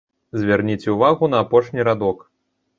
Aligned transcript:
Звярніце 0.43 0.95
ўвагу 0.95 1.31
на 1.35 1.43
апошні 1.45 1.89
радок. 1.91 2.29